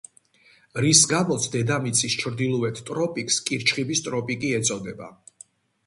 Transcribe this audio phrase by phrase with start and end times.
[0.85, 5.17] რის გამოც დედამიწის ჩრდილოეთ ტროპიკს კირჩხიბის ტროპიკი ეწოდება.